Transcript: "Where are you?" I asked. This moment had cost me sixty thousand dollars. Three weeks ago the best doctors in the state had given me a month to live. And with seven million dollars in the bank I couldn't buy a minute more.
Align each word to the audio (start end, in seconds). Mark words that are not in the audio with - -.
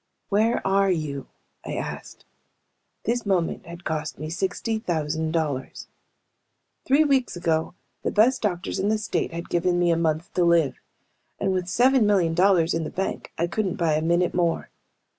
"Where 0.29 0.65
are 0.65 0.89
you?" 0.89 1.27
I 1.63 1.75
asked. 1.75 2.25
This 3.03 3.23
moment 3.23 3.67
had 3.67 3.83
cost 3.83 4.17
me 4.17 4.31
sixty 4.31 4.79
thousand 4.79 5.31
dollars. 5.31 5.89
Three 6.85 7.03
weeks 7.03 7.35
ago 7.35 7.75
the 8.01 8.09
best 8.09 8.41
doctors 8.41 8.79
in 8.79 8.89
the 8.89 8.97
state 8.97 9.31
had 9.31 9.47
given 9.47 9.77
me 9.77 9.91
a 9.91 9.95
month 9.97 10.33
to 10.33 10.43
live. 10.43 10.81
And 11.39 11.53
with 11.53 11.69
seven 11.69 12.07
million 12.07 12.33
dollars 12.33 12.73
in 12.73 12.83
the 12.83 12.89
bank 12.89 13.31
I 13.37 13.45
couldn't 13.45 13.75
buy 13.75 13.93
a 13.93 14.01
minute 14.01 14.33
more. 14.33 14.71